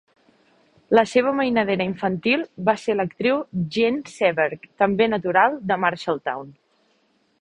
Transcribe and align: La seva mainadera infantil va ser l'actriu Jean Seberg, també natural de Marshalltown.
La 0.99 1.01
seva 1.11 1.33
mainadera 1.39 1.85
infantil 1.89 2.45
va 2.69 2.75
ser 2.85 2.95
l'actriu 2.97 3.37
Jean 3.77 4.01
Seberg, 4.15 4.67
també 4.83 5.09
natural 5.15 5.61
de 5.73 5.79
Marshalltown. 5.85 6.51